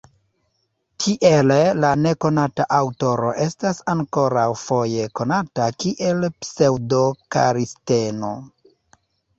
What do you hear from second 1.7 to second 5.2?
la nekonata aŭtoro estas ankoraŭ foje